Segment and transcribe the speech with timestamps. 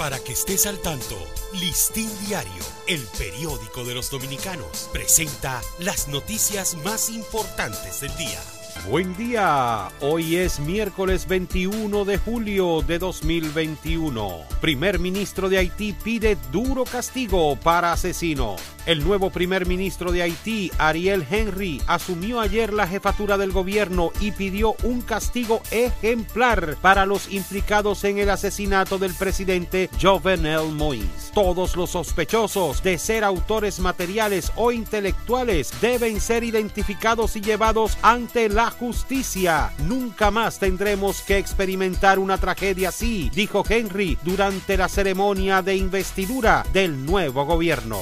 [0.00, 1.14] Para que estés al tanto,
[1.52, 8.40] Listín Diario, el periódico de los dominicanos, presenta las noticias más importantes del día.
[8.88, 14.38] Buen día, hoy es miércoles 21 de julio de 2021.
[14.60, 18.60] Primer ministro de Haití pide duro castigo para asesinos.
[18.86, 24.32] El nuevo primer ministro de Haití, Ariel Henry, asumió ayer la jefatura del gobierno y
[24.32, 31.30] pidió un castigo ejemplar para los implicados en el asesinato del presidente Jovenel Moïse.
[31.34, 38.48] Todos los sospechosos de ser autores materiales o intelectuales deben ser identificados y llevados ante
[38.48, 39.72] la justicia.
[39.86, 46.64] Nunca más tendremos que experimentar una tragedia así, dijo Henry durante la ceremonia de investidura
[46.72, 47.98] del nuevo gobierno.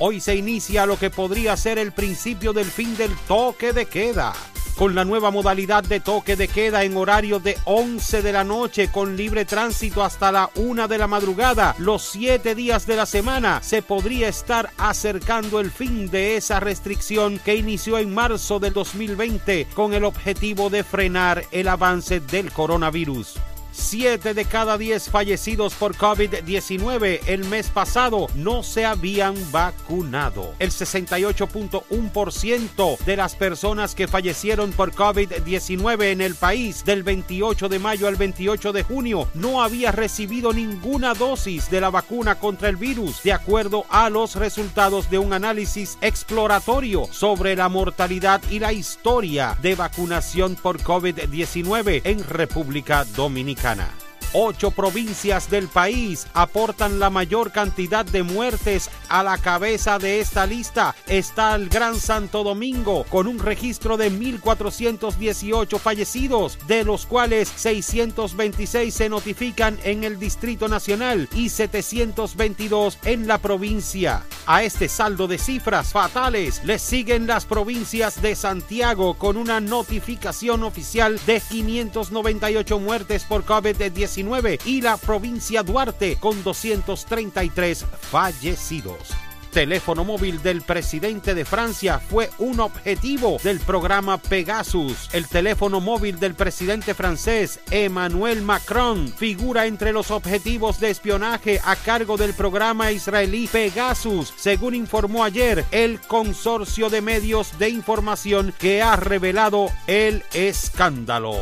[0.00, 4.32] Hoy se inicia lo que podría ser el principio del fin del toque de queda.
[4.78, 8.92] Con la nueva modalidad de toque de queda en horario de 11 de la noche
[8.92, 13.60] con libre tránsito hasta la 1 de la madrugada, los 7 días de la semana,
[13.60, 19.66] se podría estar acercando el fin de esa restricción que inició en marzo del 2020
[19.74, 23.34] con el objetivo de frenar el avance del coronavirus.
[23.72, 30.54] 7 de cada 10 fallecidos por COVID-19 el mes pasado no se habían vacunado.
[30.58, 37.78] El 68.1% de las personas que fallecieron por COVID-19 en el país del 28 de
[37.78, 42.76] mayo al 28 de junio no había recibido ninguna dosis de la vacuna contra el
[42.76, 48.72] virus, de acuerdo a los resultados de un análisis exploratorio sobre la mortalidad y la
[48.72, 53.67] historia de vacunación por COVID-19 en República Dominicana.
[53.68, 54.07] Lejana.
[54.34, 58.90] Ocho provincias del país aportan la mayor cantidad de muertes.
[59.08, 64.12] A la cabeza de esta lista está el Gran Santo Domingo, con un registro de
[64.12, 73.26] 1.418 fallecidos, de los cuales 626 se notifican en el Distrito Nacional y 722 en
[73.26, 74.24] la provincia.
[74.44, 80.64] A este saldo de cifras fatales le siguen las provincias de Santiago con una notificación
[80.64, 84.17] oficial de 598 muertes por COVID-19
[84.64, 89.14] y la provincia Duarte con 233 fallecidos
[89.58, 95.08] teléfono móvil del presidente de Francia fue un objetivo del programa Pegasus.
[95.12, 101.76] El teléfono móvil del presidente francés Emmanuel Macron figura entre los objetivos de espionaje a
[101.76, 108.80] cargo del programa israelí Pegasus, según informó ayer el consorcio de medios de información que
[108.80, 111.34] ha revelado el escándalo.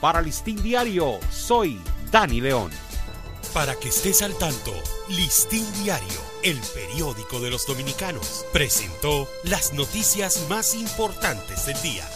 [0.00, 1.80] Para Listín Diario, soy
[2.14, 2.70] Dani León.
[3.52, 4.72] Para que estés al tanto,
[5.08, 12.08] Listín Diario, el periódico de los dominicanos, presentó las noticias más importantes del día.